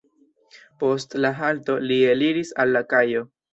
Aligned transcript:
Post 0.83 1.13
la 1.27 1.31
halto 1.43 1.77
li 1.91 2.01
eliris 2.17 2.57
al 2.67 2.77
la 2.79 2.85
kajo. 2.97 3.25